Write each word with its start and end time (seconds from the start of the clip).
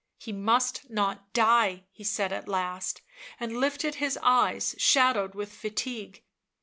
"He 0.25 0.31
must 0.33 0.89
not 0.89 1.31
die/ 1.31 1.73
7 1.73 1.83
he 1.91 2.03
said 2.03 2.33
at 2.33 2.47
last 2.47 3.03
and 3.39 3.55
lifted 3.57 3.93
his 4.01 4.17
eyes, 4.23 4.73
shadowed 4.79 5.35
with 5.35 5.53
fatigue. 5.53 6.23